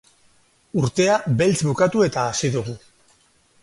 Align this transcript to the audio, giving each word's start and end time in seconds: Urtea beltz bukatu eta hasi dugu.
Urtea 0.83 1.19
beltz 1.43 1.59
bukatu 1.69 2.05
eta 2.09 2.27
hasi 2.33 2.55
dugu. 2.59 2.79